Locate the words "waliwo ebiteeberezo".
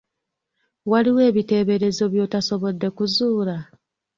0.91-2.03